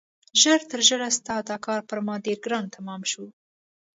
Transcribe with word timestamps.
ژر 0.41 0.59
تر 0.69 0.79
ژره 0.87 1.09
ستا 1.17 1.35
دا 1.49 1.57
کار 1.65 1.81
پر 1.89 1.99
ما 2.05 2.15
ډېر 2.25 2.37
ګران 2.45 2.65
تمام 2.75 3.01
شو. 3.11 3.25